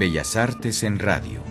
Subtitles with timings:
[0.00, 1.42] Bellas Artes en Radio.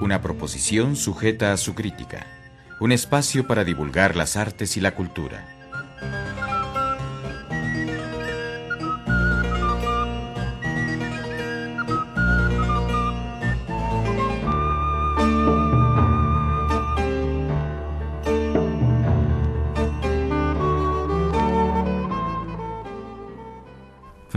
[0.00, 2.28] Una proposición sujeta a su crítica.
[2.78, 5.55] Un espacio para divulgar las artes y la cultura.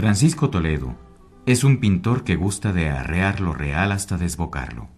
[0.00, 0.96] Francisco Toledo
[1.44, 4.88] es un pintor que gusta de arrear lo real hasta desbocarlo.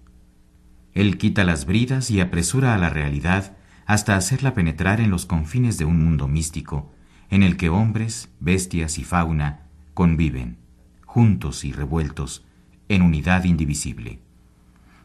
[0.95, 5.77] Él quita las bridas y apresura a la realidad hasta hacerla penetrar en los confines
[5.77, 6.93] de un mundo místico
[7.31, 10.59] en el que hombres, bestias y fauna conviven,
[11.05, 12.45] juntos y revueltos,
[12.89, 14.21] en unidad indivisible.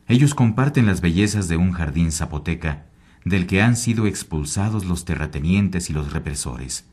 [0.07, 2.85] Ellos comparten las bellezas de un jardín zapoteca
[3.25, 6.85] del que han sido expulsados los terratenientes y los represores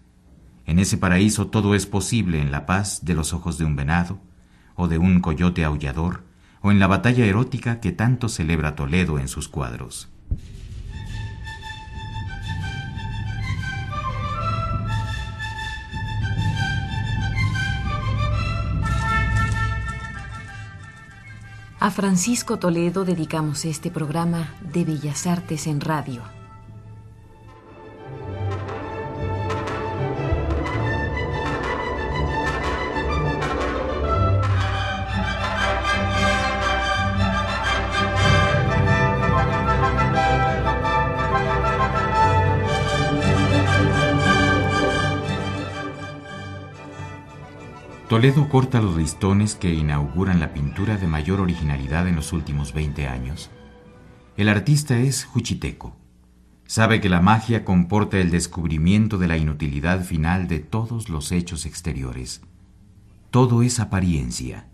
[0.66, 4.18] en ese paraíso todo es posible en la paz de los ojos de un venado,
[4.76, 6.24] o de un coyote aullador,
[6.60, 10.08] o en la batalla erótica que tanto celebra Toledo en sus cuadros.
[21.84, 26.22] A Francisco Toledo dedicamos este programa de Bellas Artes en Radio.
[48.14, 53.08] Toledo corta los listones que inauguran la pintura de mayor originalidad en los últimos 20
[53.08, 53.50] años.
[54.36, 55.96] El artista es juchiteco.
[56.64, 61.66] Sabe que la magia comporta el descubrimiento de la inutilidad final de todos los hechos
[61.66, 62.40] exteriores.
[63.32, 64.68] Todo es apariencia.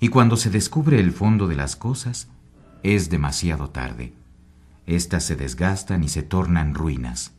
[0.00, 2.26] Y cuando se descubre el fondo de las cosas,
[2.82, 4.14] es demasiado tarde.
[4.84, 7.34] Estas se desgastan y se tornan ruinas.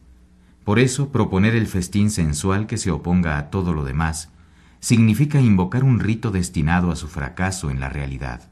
[0.63, 4.29] Por eso, proponer el festín sensual que se oponga a todo lo demás
[4.79, 8.49] significa invocar un rito destinado a su fracaso en la realidad.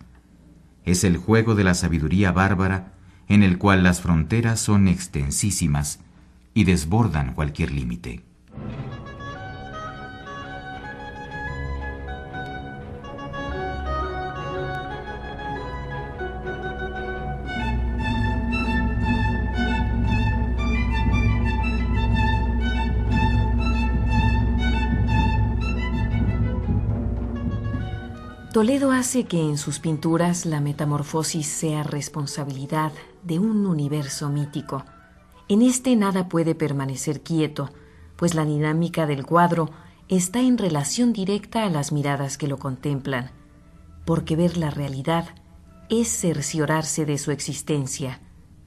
[0.86, 2.94] Es el juego de la sabiduría bárbara
[3.28, 6.00] en el cual las fronteras son extensísimas
[6.54, 8.24] y desbordan cualquier límite.
[28.64, 34.86] Toledo hace que en sus pinturas la metamorfosis sea responsabilidad de un universo mítico.
[35.50, 37.72] En este nada puede permanecer quieto,
[38.16, 39.70] pues la dinámica del cuadro
[40.08, 43.32] está en relación directa a las miradas que lo contemplan,
[44.06, 45.26] porque ver la realidad
[45.90, 48.22] es cerciorarse de su existencia,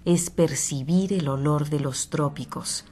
[0.05, 2.85] es percibir el olor de los trópicos,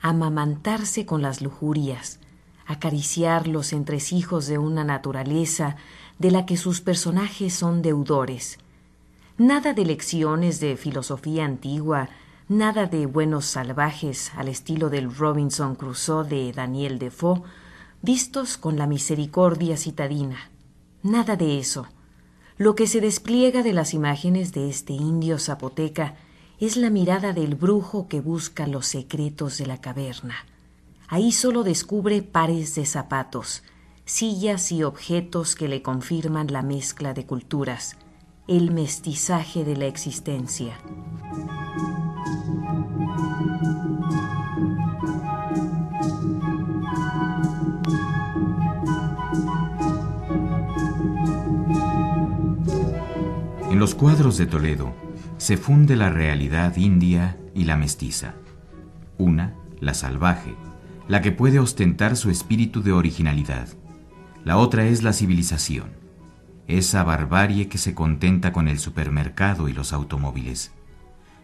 [0.00, 2.18] amamantarse con las lujurias,
[2.66, 5.76] acariciar los entresijos de una naturaleza
[6.18, 8.58] de la que sus personajes son deudores.
[9.36, 12.08] Nada de lecciones de filosofía antigua,
[12.48, 17.42] nada de buenos salvajes al estilo del Robinson Crusoe de Daniel Defoe,
[18.02, 20.50] vistos con la misericordia citadina.
[21.02, 21.86] Nada de eso.
[22.56, 26.16] Lo que se despliega de las imágenes de este indio zapoteca
[26.58, 30.34] es la mirada del brujo que busca los secretos de la caverna.
[31.06, 33.62] Ahí solo descubre pares de zapatos,
[34.08, 37.98] sillas y objetos que le confirman la mezcla de culturas,
[38.46, 40.78] el mestizaje de la existencia.
[53.70, 54.94] En los cuadros de Toledo
[55.36, 58.32] se funde la realidad india y la mestiza.
[59.18, 60.54] Una, la salvaje,
[61.08, 63.68] la que puede ostentar su espíritu de originalidad
[64.48, 65.90] la otra es la civilización,
[66.68, 70.72] esa barbarie que se contenta con el supermercado y los automóviles.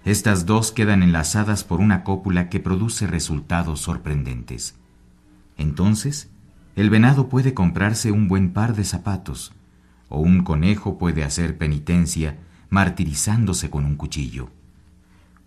[0.06, 4.77] Estas dos quedan enlazadas por una cópula que produce resultados sorprendentes.
[5.59, 6.31] Entonces,
[6.77, 9.53] el venado puede comprarse un buen par de zapatos,
[10.09, 12.39] o un conejo puede hacer penitencia
[12.71, 14.49] martirizándose con un cuchillo.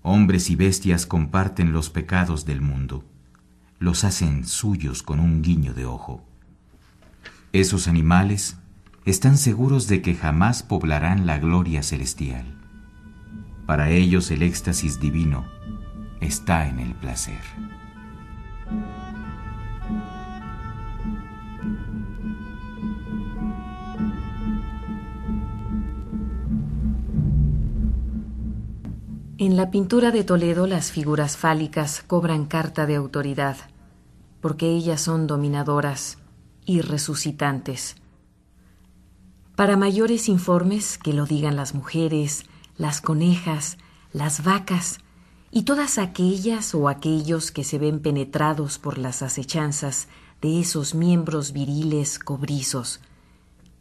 [0.04, 3.04] Hombres y bestias comparten los pecados del mundo,
[3.80, 6.24] los hacen suyos con un guiño de ojo.
[7.58, 8.56] Esos animales
[9.04, 12.46] están seguros de que jamás poblarán la gloria celestial.
[13.66, 15.44] Para ellos el éxtasis divino
[16.22, 17.42] está en el placer.
[29.40, 33.58] En la pintura de Toledo las figuras fálicas cobran carta de autoridad,
[34.42, 36.20] porque ellas son dominadoras
[36.68, 37.96] y resucitantes.
[39.56, 42.46] Para mayores informes que lo digan las mujeres,
[42.78, 43.80] las conejas,
[44.14, 45.00] las vacas
[45.50, 50.10] y todas aquellas o aquellos que se ven penetrados por las acechanzas
[50.42, 53.00] de esos miembros viriles cobrizos.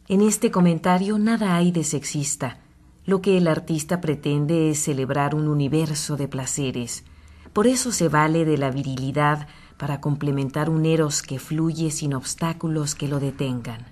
[0.07, 2.61] En este comentario nada hay de sexista,
[3.05, 7.03] lo que el artista pretende es celebrar un universo de placeres.
[7.51, 9.47] Por eso se vale de la virilidad
[9.77, 13.85] para complementar un eros que fluye sin obstáculos que lo detengan.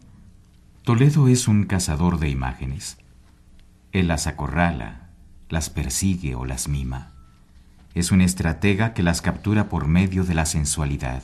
[0.83, 2.97] Toledo es un cazador de imágenes.
[3.91, 5.09] Él las acorrala,
[5.49, 7.13] las persigue o las mima.
[7.93, 11.23] Es un estratega que las captura por medio de la sensualidad.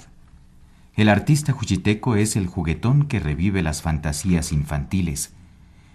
[0.95, 5.33] El artista juchiteco es el juguetón que revive las fantasías infantiles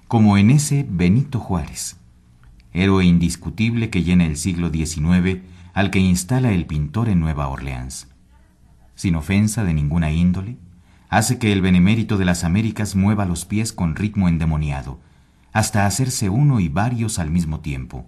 [0.09, 1.97] como en ese Benito Juárez,
[2.73, 5.41] héroe indiscutible que llena el siglo XIX
[5.75, 8.09] al que instala el pintor en Nueva Orleans.
[8.97, 10.57] Sin ofensa de ninguna índole,
[11.09, 14.99] hace que el benemérito de las Américas mueva los pies con ritmo endemoniado,
[15.53, 18.07] hasta hacerse uno y varios al mismo tiempo.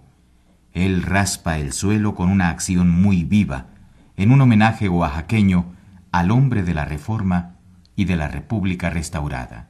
[0.72, 3.68] Él raspa el suelo con una acción muy viva,
[4.16, 5.72] en un homenaje oaxaqueño
[6.10, 7.56] al hombre de la Reforma
[7.94, 9.68] y de la República restaurada.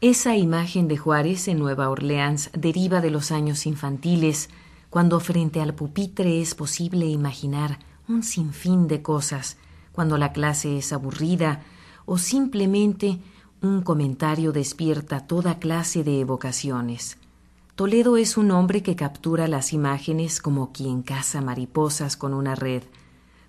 [0.00, 4.48] Esa imagen de Juárez en Nueva Orleans deriva de los años infantiles,
[4.88, 7.78] cuando frente al pupitre es posible imaginar
[8.08, 9.58] un sinfín de cosas,
[9.92, 11.62] cuando la clase es aburrida
[12.06, 13.18] o simplemente
[13.62, 17.18] un comentario despierta toda clase de evocaciones.
[17.74, 22.82] Toledo es un hombre que captura las imágenes como quien caza mariposas con una red.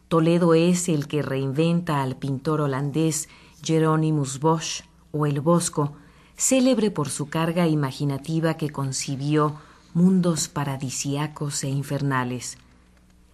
[0.07, 3.29] Toledo es el que reinventa al pintor holandés
[3.63, 5.93] Jeronimus Bosch o el Bosco,
[6.37, 9.55] célebre por su carga imaginativa que concibió
[9.93, 12.57] mundos paradisiacos e infernales.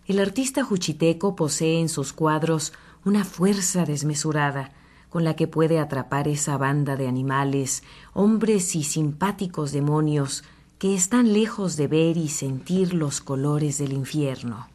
[0.07, 2.73] El artista juchiteco posee en sus cuadros
[3.05, 4.71] una fuerza desmesurada
[5.09, 7.83] con la que puede atrapar esa banda de animales,
[8.13, 10.43] hombres y simpáticos demonios
[10.79, 14.67] que están lejos de ver y sentir los colores del infierno.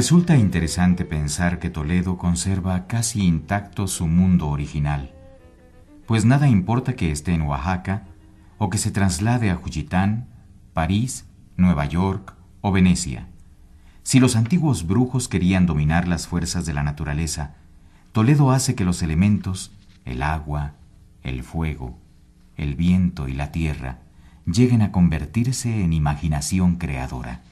[0.00, 5.12] Resulta interesante pensar que Toledo conserva casi intacto su mundo original,
[6.06, 8.04] pues nada importa que esté en Oaxaca
[8.56, 10.26] o que se traslade a Juchitán,
[10.72, 11.26] París,
[11.58, 12.32] Nueva York
[12.62, 13.28] o Venecia.
[14.02, 17.56] Si los antiguos brujos querían dominar las fuerzas de la naturaleza,
[18.12, 19.70] Toledo hace que los elementos,
[20.06, 20.76] el agua,
[21.22, 21.98] el fuego,
[22.56, 23.98] el viento y la tierra,
[24.46, 27.42] lleguen a convertirse en imaginación creadora.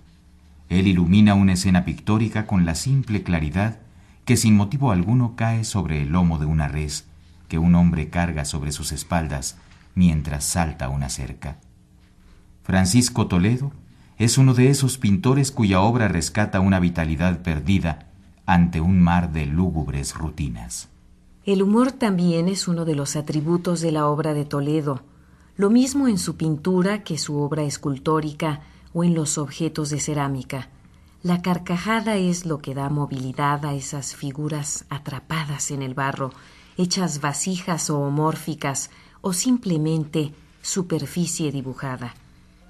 [0.68, 3.78] Él ilumina una escena pictórica con la simple claridad
[4.24, 7.06] que sin motivo alguno cae sobre el lomo de una res
[7.48, 9.56] que un hombre carga sobre sus espaldas
[9.94, 11.58] mientras salta una cerca.
[12.62, 13.72] Francisco Toledo
[14.18, 18.08] es uno de esos pintores cuya obra rescata una vitalidad perdida
[18.44, 20.88] ante un mar de lúgubres rutinas.
[21.44, 25.02] El humor también es uno de los atributos de la obra de Toledo,
[25.56, 28.60] lo mismo en su pintura que su obra escultórica,
[28.92, 30.68] o en los objetos de cerámica.
[31.22, 36.32] La carcajada es lo que da movilidad a esas figuras atrapadas en el barro,
[36.76, 38.90] hechas vasijas o homórficas
[39.20, 42.14] o simplemente superficie dibujada.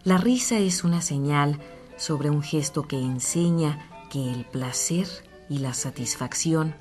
[0.05, 1.59] La risa es una señal
[1.97, 5.07] sobre un gesto que enseña que el placer
[5.51, 6.75] y la satisfacción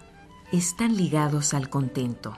[0.51, 2.37] están ligados al contento.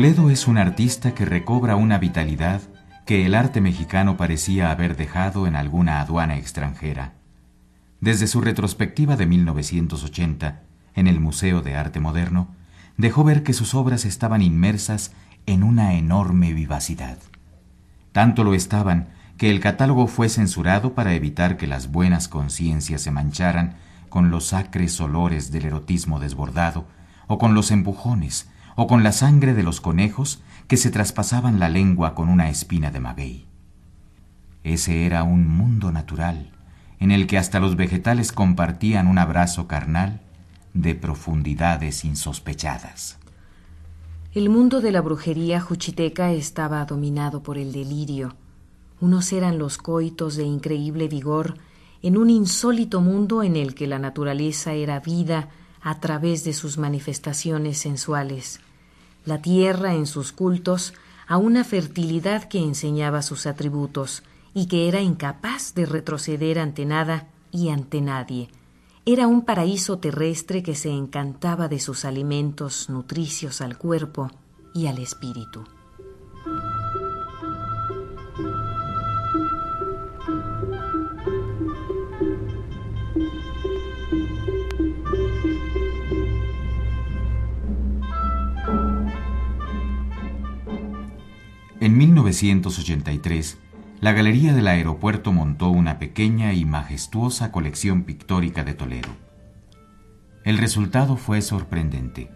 [0.00, 2.62] Toledo es un artista que recobra una vitalidad
[3.04, 7.12] que el arte mexicano parecía haber dejado en alguna aduana extranjera.
[8.00, 10.62] Desde su retrospectiva de 1980,
[10.94, 12.48] en el Museo de Arte Moderno,
[12.96, 15.12] dejó ver que sus obras estaban inmersas
[15.44, 17.18] en una enorme vivacidad.
[18.12, 23.10] Tanto lo estaban que el catálogo fue censurado para evitar que las buenas conciencias se
[23.10, 23.76] mancharan
[24.08, 26.86] con los acres olores del erotismo desbordado
[27.26, 28.48] o con los empujones
[28.82, 32.90] o con la sangre de los conejos que se traspasaban la lengua con una espina
[32.90, 33.44] de maguey.
[34.64, 36.50] Ese era un mundo natural,
[36.98, 40.22] en el que hasta los vegetales compartían un abrazo carnal
[40.72, 43.18] de profundidades insospechadas.
[44.32, 48.34] El mundo de la brujería juchiteca estaba dominado por el delirio.
[48.98, 51.58] Unos eran los coitos de increíble vigor
[52.00, 55.50] en un insólito mundo en el que la naturaleza era vida
[55.82, 58.60] a través de sus manifestaciones sensuales,
[59.24, 60.94] la tierra en sus cultos
[61.26, 64.22] a una fertilidad que enseñaba sus atributos
[64.54, 68.48] y que era incapaz de retroceder ante nada y ante nadie
[69.06, 74.30] era un paraíso terrestre que se encantaba de sus alimentos nutricios al cuerpo
[74.74, 75.64] y al espíritu.
[91.90, 93.58] En 1983,
[94.00, 99.08] la Galería del Aeropuerto montó una pequeña y majestuosa colección pictórica de Toledo.
[100.44, 102.30] El resultado fue sorprendente.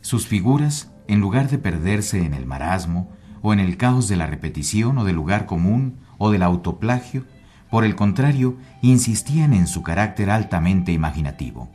[0.00, 4.26] Sus figuras, en lugar de perderse en el marasmo o en el caos de la
[4.26, 7.26] repetición o del lugar común o del autoplagio,
[7.70, 11.70] por el contrario, insistían en su carácter altamente imaginativo.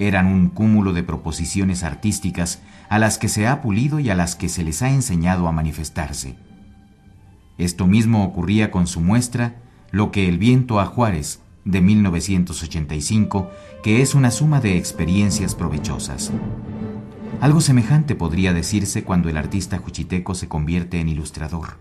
[0.00, 2.60] Eran un cúmulo de proposiciones artísticas
[2.94, 5.52] a las que se ha pulido y a las que se les ha enseñado a
[5.52, 6.36] manifestarse
[7.58, 9.56] esto mismo ocurría con su muestra
[9.90, 13.50] Lo que el viento a Juárez de 1985,
[13.82, 16.32] que es una suma de experiencias provechosas.
[17.40, 21.78] Algo semejante podría decirse cuando el artista juchiteco se convierte en ilustrador,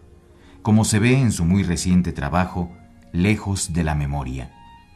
[0.62, 2.72] como se ve en su muy reciente trabajo
[3.12, 4.52] Lejos de la Memoria,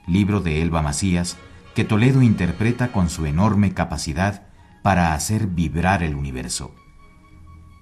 [0.06, 1.38] libro de Elba Macías,
[1.76, 4.47] que Toledo interpreta con su enorme capacidad
[4.88, 6.74] para hacer vibrar el universo.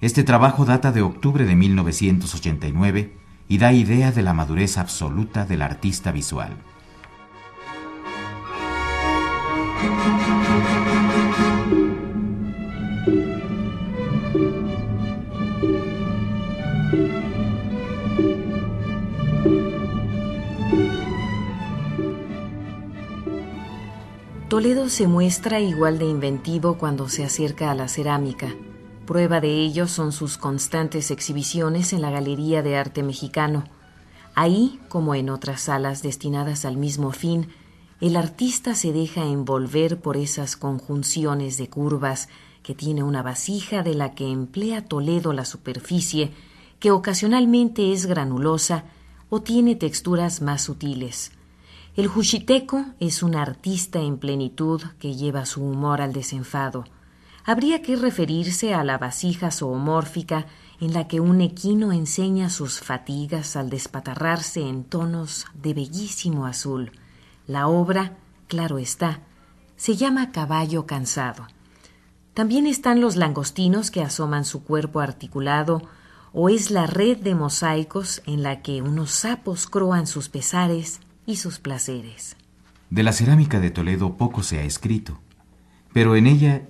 [0.01, 3.13] Este trabajo data de octubre de 1989
[3.47, 6.57] y da idea de la madurez absoluta del artista visual.
[24.55, 28.55] Toledo se muestra igual de inventivo cuando se acerca a la cerámica
[29.05, 33.65] Prueba de ello son sus constantes exhibiciones en la Galería de Arte Mexicano.
[34.33, 37.49] Ahí, como en otras salas destinadas al mismo fin,
[37.99, 42.29] el artista se deja envolver por esas conjunciones de curvas
[42.63, 46.31] que tiene una vasija de la que emplea Toledo la superficie,
[46.79, 48.85] que ocasionalmente es granulosa
[49.29, 51.33] o tiene texturas más sutiles.
[51.95, 56.85] El juchiteco es un artista en plenitud que lleva su humor al desenfado
[57.45, 60.47] habría que referirse a la vasija zoomórfica
[60.81, 66.91] en la que un equino enseña sus fatigas al despatarrarse en tonos de bellísimo azul.
[67.47, 69.19] La obra, claro está,
[69.77, 71.47] se llama Caballo Cansado.
[72.33, 75.83] También están los langostinos que asoman su cuerpo articulado,
[76.33, 81.37] o es la red de mosaicos en la que unos sapos croan sus pesares y
[81.37, 82.35] sus placeres.
[82.89, 85.19] De la cerámica de Toledo poco se ha escrito,
[85.93, 86.63] pero en ella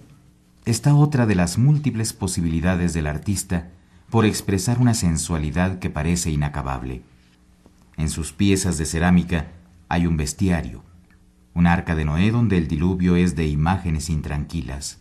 [0.66, 3.70] está otra de las múltiples posibilidades del artista
[4.10, 7.02] por expresar una sensualidad que parece inacabable.
[7.98, 9.52] En sus piezas de cerámica
[9.90, 10.84] hay un bestiario,
[11.54, 15.00] un arca de Noé donde el diluvio es de imágenes intranquilas.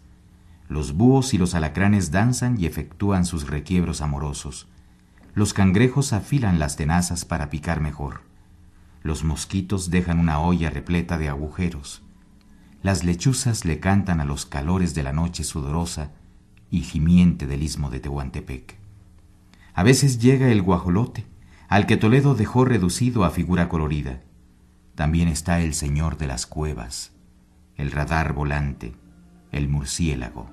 [0.69, 4.69] Los búhos y los alacranes danzan y efectúan sus requiebros amorosos.
[5.35, 8.23] Los cangrejos afilan las tenazas para picar mejor.
[9.05, 12.03] Los mosquitos dejan una olla repleta de agujeros.
[12.83, 16.13] Las lechuzas le cantan a los calores de la noche sudorosa
[16.71, 18.79] y gimiente del istmo de Tehuantepec.
[19.75, 21.27] A veces llega el guajolote,
[21.69, 24.23] al que Toledo dejó reducido a figura colorida.
[24.95, 27.13] También está el señor de las cuevas,
[27.77, 28.95] el radar volante,
[29.53, 30.49] el murciélago,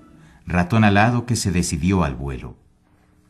[0.46, 2.58] ratón alado que se decidió al vuelo.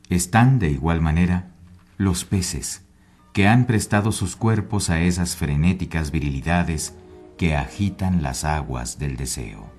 [0.09, 1.51] Están, de igual manera,
[1.97, 2.87] los peces,
[3.33, 6.93] que han prestado sus cuerpos a esas frenéticas virilidades
[7.37, 9.69] que agitan las aguas del deseo.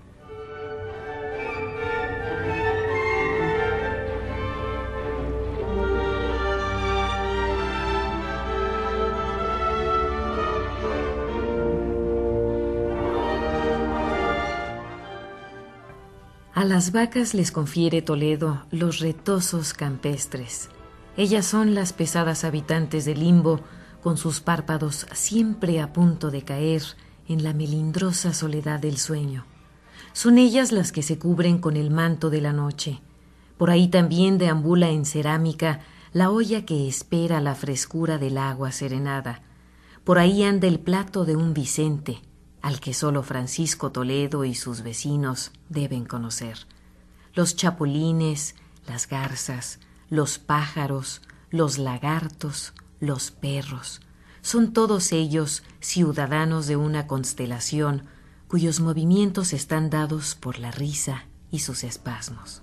[16.55, 20.69] A las vacas les confiere Toledo los retosos campestres.
[21.17, 23.61] Ellas son las pesadas habitantes del limbo,
[24.03, 26.83] con sus párpados siempre a punto de caer,
[27.29, 29.45] en la melindrosa soledad del sueño.
[30.13, 33.01] Son ellas las que se cubren con el manto de la noche,
[33.59, 39.43] Por ahí también deambula en cerámica la olla que espera la frescura del agua serenada.
[40.03, 42.23] Por ahí anda el plato de un Vicente,
[42.61, 46.67] al que solo Francisco Toledo y sus vecinos deben conocer.
[47.35, 48.57] Los chapulines,
[48.89, 49.79] las garzas,
[50.13, 54.03] los pájaros, los lagartos, los perros,
[54.43, 58.05] son todos ellos ciudadanos de una constelación
[58.47, 62.61] cuyos movimientos están dados por la risa y sus espasmos.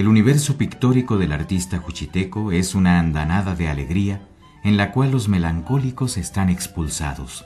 [0.00, 4.26] El universo pictórico del artista juchiteco es una andanada de alegría
[4.64, 7.44] en la cual los melancólicos están expulsados.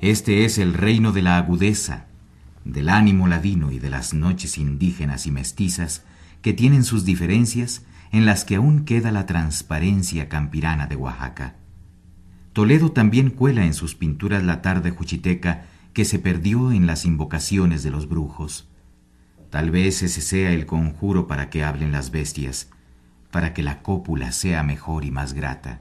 [0.00, 2.06] Este es el reino de la agudeza,
[2.64, 6.02] del ánimo ladino y de las noches indígenas y mestizas
[6.40, 11.56] que tienen sus diferencias en las que aún queda la transparencia campirana de Oaxaca.
[12.54, 17.82] Toledo también cuela en sus pinturas la tarde juchiteca que se perdió en las invocaciones
[17.82, 18.66] de los brujos.
[19.50, 22.70] Tal vez ese sea el conjuro para que hablen las bestias,
[23.30, 25.80] para que la cópula sea mejor y más grata,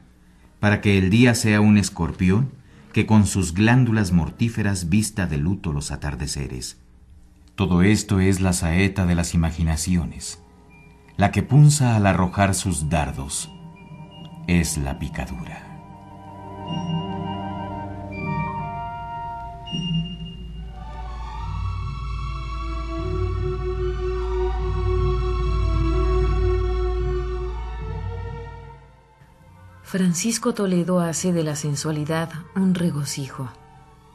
[0.59, 2.51] para que el día sea un escorpión
[2.93, 6.77] que con sus glándulas mortíferas vista de luto los atardeceres.
[7.55, 10.41] Todo esto es la saeta de las imaginaciones,
[11.17, 13.51] la que punza al arrojar sus dardos,
[14.47, 15.65] es la picadura.
[29.89, 33.49] Francisco Toledo hace de la sensualidad un regocijo,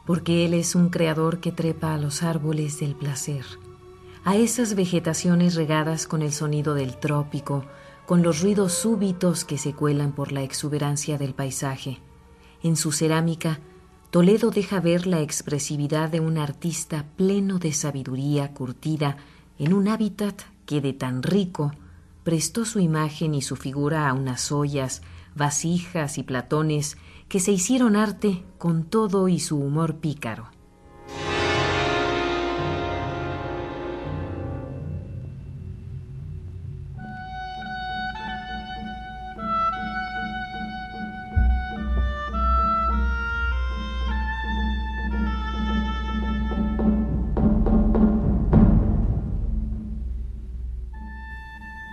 [0.05, 3.43] porque él es un creador que trepa a los árboles del placer,
[4.23, 7.65] a esas vegetaciones regadas con el sonido del trópico,
[8.05, 11.99] con los ruidos súbitos que se cuelan por la exuberancia del paisaje.
[12.63, 13.59] En su cerámica,
[14.11, 19.17] Toledo deja ver la expresividad de un artista pleno de sabiduría curtida
[19.59, 21.73] en un hábitat que de tan rico
[22.23, 25.01] prestó su imagen y su figura a unas ollas
[25.35, 30.49] vasijas y platones que se hicieron arte con todo y su humor pícaro.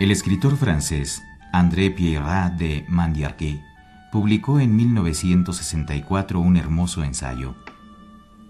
[0.00, 1.22] El escritor francés
[1.54, 3.60] André Pierrat de Mandiarguet
[4.10, 7.56] publicó en 1964 un hermoso ensayo,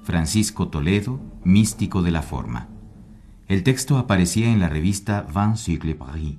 [0.05, 2.69] Francisco Toledo, místico de la forma.
[3.49, 6.37] El texto aparecía en la revista Vingt siècles Paris.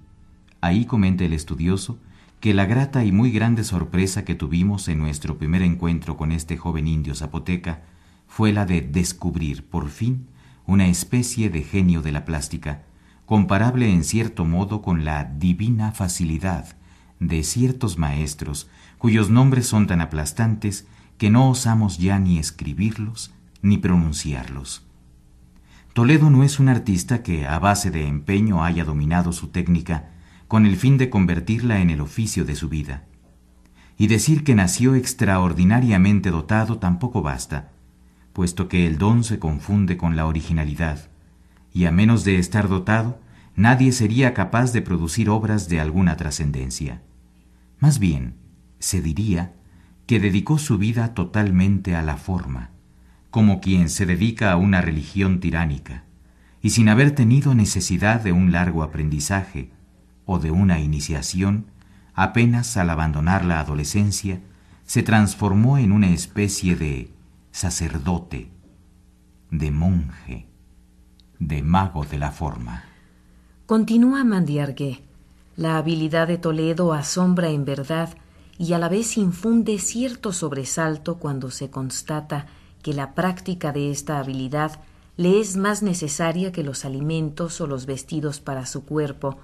[0.62, 2.00] Ahí comenta el estudioso
[2.40, 6.56] que la grata y muy grande sorpresa que tuvimos en nuestro primer encuentro con este
[6.56, 7.82] joven indio zapoteca
[8.26, 10.28] fue la de descubrir, por fin,
[10.66, 12.84] una especie de genio de la plástica,
[13.26, 16.76] comparable en cierto modo con la divina facilidad
[17.20, 23.78] de ciertos maestros cuyos nombres son tan aplastantes que no osamos ya ni escribirlos ni
[23.78, 24.86] pronunciarlos.
[25.94, 30.10] Toledo no es un artista que a base de empeño haya dominado su técnica
[30.48, 33.06] con el fin de convertirla en el oficio de su vida.
[33.98, 37.72] Y decir que nació extraordinariamente dotado tampoco basta,
[38.34, 41.10] puesto que el don se confunde con la originalidad,
[41.74, 43.20] y a menos de estar dotado,
[43.56, 47.02] nadie sería capaz de producir obras de alguna trascendencia.
[47.80, 48.36] Más bien,
[48.80, 49.54] se diría
[50.06, 52.70] que dedicó su vida totalmente a la forma,
[53.32, 56.04] como quien se dedica a una religión tiránica,
[56.62, 59.72] y sin haber tenido necesidad de un largo aprendizaje
[60.26, 61.66] o de una iniciación,
[62.14, 64.40] apenas al abandonar la adolescencia,
[64.86, 67.12] se transformó en una especie de
[67.52, 68.50] sacerdote,
[69.50, 70.48] de monje,
[71.48, 72.84] de mago de la forma.
[73.66, 75.02] Continúa Mandiargué.
[75.56, 78.10] La habilidad de Toledo asombra en verdad
[78.58, 82.48] y a la vez infunde cierto sobresalto cuando se constata
[82.82, 84.80] que la práctica de esta habilidad
[85.16, 89.38] le es más necesaria que los alimentos o los vestidos para su cuerpo,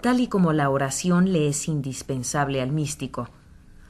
[0.00, 3.28] tal y como la oración le es indispensable al místico.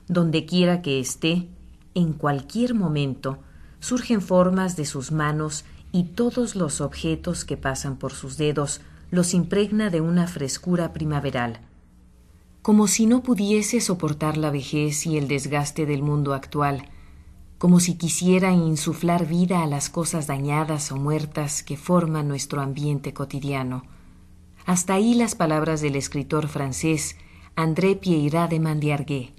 [0.08, 1.48] Donde quiera que esté,
[1.94, 3.38] en cualquier momento,
[3.80, 5.64] surgen formas de sus manos
[5.96, 11.60] y todos los objetos que pasan por sus dedos los impregna de una frescura primaveral.
[12.60, 16.90] Como si no pudiese soportar la vejez y el desgaste del mundo actual,
[17.56, 23.14] como si quisiera insuflar vida a las cosas dañadas o muertas que forman nuestro ambiente
[23.14, 23.84] cotidiano.
[24.66, 27.16] Hasta ahí las palabras del escritor francés
[27.54, 29.32] André Pierrat de Mandiargué.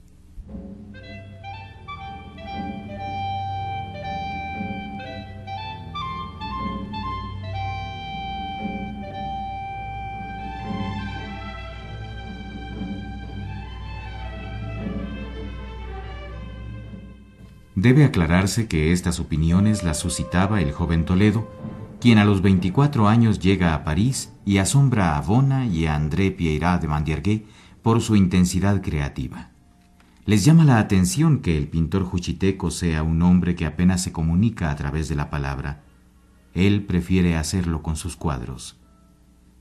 [17.88, 21.50] Debe aclararse que estas opiniones las suscitaba el joven Toledo,
[22.02, 26.32] quien a los 24 años llega a París y asombra a Bona y a André
[26.32, 27.46] Pierrat de Mandiergué
[27.82, 29.52] por su intensidad creativa.
[30.26, 34.70] Les llama la atención que el pintor juchiteco sea un hombre que apenas se comunica
[34.70, 35.84] a través de la palabra.
[36.54, 38.82] Él prefiere hacerlo con sus cuadros.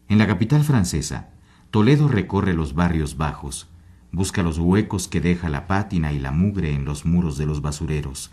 [0.08, 1.28] En la capital francesa,
[1.70, 3.68] Toledo recorre los barrios bajos,
[4.12, 7.60] Busca los huecos que deja la pátina y la mugre en los muros de los
[7.62, 8.30] basureros.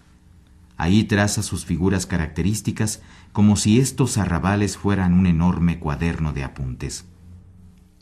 [0.78, 7.06] Ahí traza sus figuras características como si estos arrabales fueran un enorme cuaderno de apuntes.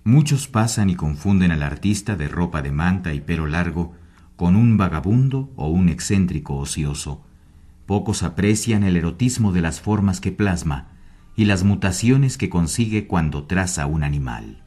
[0.03, 3.93] Muchos pasan y confunden al artista de ropa de manta y pelo largo
[4.35, 7.23] con un vagabundo o un excéntrico ocioso.
[7.85, 10.87] Pocos aprecian el erotismo de las formas que plasma
[11.35, 14.63] y las mutaciones que consigue cuando traza un animal.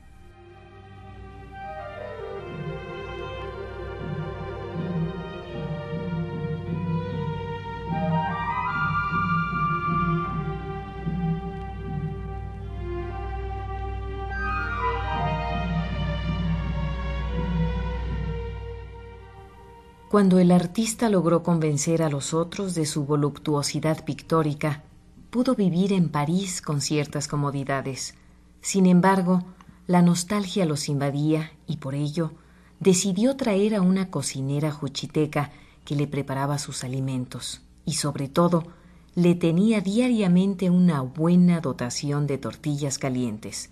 [20.14, 24.85] Cuando el artista logró convencer a los otros de su voluptuosidad pictórica,
[25.31, 28.14] pudo vivir en París con ciertas comodidades.
[28.61, 29.42] Sin embargo,
[29.88, 32.31] la nostalgia los invadía y por ello
[32.79, 35.50] decidió traer a una cocinera juchiteca
[35.85, 38.68] que le preparaba sus alimentos y sobre todo
[39.16, 43.68] le tenía diariamente una buena dotación de tortillas calientes.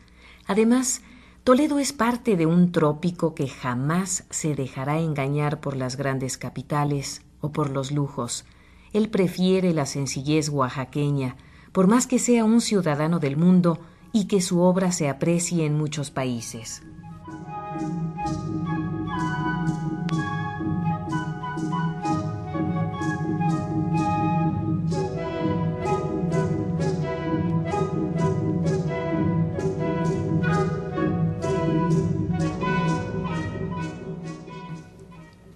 [0.48, 1.02] Además,
[1.44, 7.22] Toledo es parte de un trópico que jamás se dejará engañar por las grandes capitales
[7.40, 8.44] o por los lujos.
[8.92, 11.37] Él prefiere la sencillez oaxaqueña,
[11.72, 13.81] por más que sea un ciudadano del mundo
[14.12, 16.83] y que su obra se aprecie en muchos países.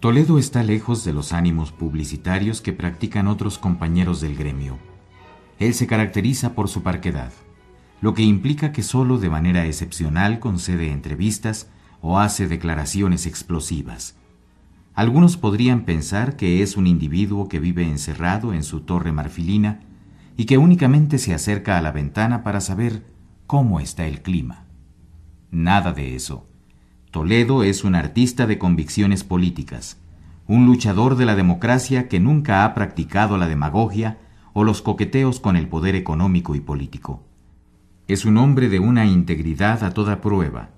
[0.06, 4.78] Toledo está lejos de los ánimos publicitarios que practican otros compañeros del gremio.
[5.58, 7.32] Él se caracteriza por su parquedad,
[8.00, 14.14] lo que implica que solo de manera excepcional concede entrevistas o hace declaraciones explosivas.
[14.94, 19.80] Algunos podrían pensar que es un individuo que vive encerrado en su torre marfilina
[20.36, 23.04] y que únicamente se acerca a la ventana para saber
[23.48, 24.66] cómo está el clima.
[25.50, 26.46] Nada de eso.
[27.16, 29.96] Toledo es un artista de convicciones políticas,
[30.46, 34.18] un luchador de la democracia que nunca ha practicado la demagogia
[34.52, 37.24] o los coqueteos con el poder económico y político.
[38.06, 40.68] Es un hombre de una integridad a toda prueba,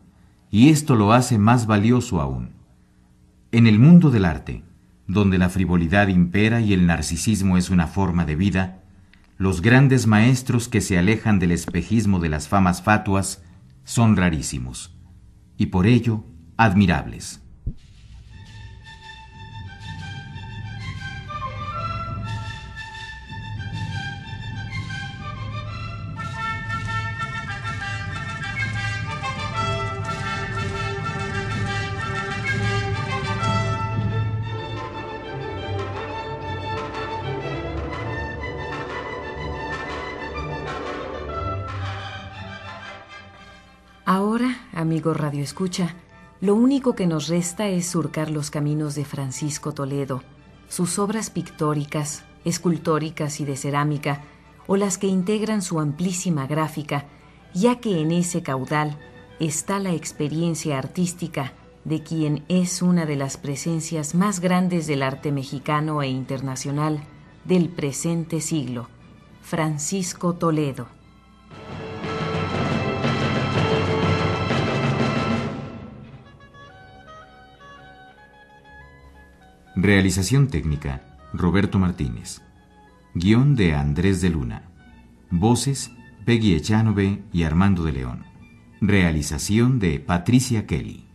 [0.49, 2.51] y esto lo hace más valioso aún.
[3.51, 4.63] En el mundo del arte,
[5.09, 8.85] donde la frivolidad impera y el narcisismo es una forma de vida,
[9.39, 13.43] los grandes maestros que se alejan del espejismo de las famas fatuas
[13.83, 14.97] son rarísimos
[15.59, 16.25] y por ello
[16.57, 17.43] admirables.
[44.99, 45.95] Amigo Radio Escucha,
[46.41, 50.25] lo único que nos resta es surcar los caminos de Francisco Toledo,
[50.69, 54.23] sus obras pictóricas, escultóricas y de cerámica,
[54.67, 57.05] o las que integran su amplísima gráfica,
[57.55, 58.99] ya que en ese caudal
[59.39, 61.53] está la experiencia artística
[61.85, 67.05] de quien es una de las presencias más grandes del arte mexicano e internacional
[67.45, 68.89] del presente siglo,
[69.43, 70.98] Francisco Toledo.
[79.81, 82.43] Realización técnica, Roberto Martínez.
[83.15, 84.73] Guión de Andrés de Luna.
[85.31, 85.93] Voces,
[86.25, 88.25] Peggy Echanove y Armando de León.
[88.81, 91.07] Realización de Patricia Kelly.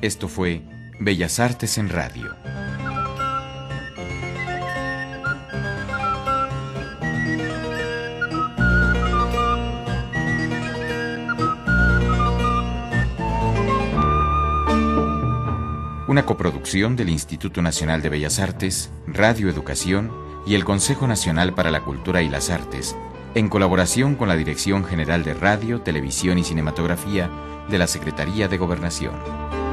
[0.00, 0.62] Esto fue
[1.00, 2.45] Bellas Artes en Radio.
[16.08, 20.12] Una coproducción del Instituto Nacional de Bellas Artes, Radio Educación
[20.46, 22.94] y el Consejo Nacional para la Cultura y las Artes,
[23.34, 27.28] en colaboración con la Dirección General de Radio, Televisión y Cinematografía
[27.68, 29.65] de la Secretaría de Gobernación.